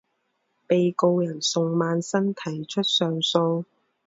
[0.65, 3.65] 被告人宋万新提出上诉。